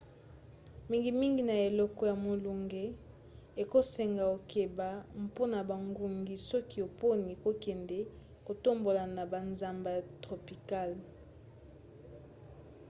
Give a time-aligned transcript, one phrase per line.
[0.89, 2.83] mingimingi na eleko ya molunge
[3.63, 4.89] ekosenga okeba
[5.25, 7.99] mpona bangungi soki oponi kokende
[8.45, 11.01] kotambola na bazamba ya tropicale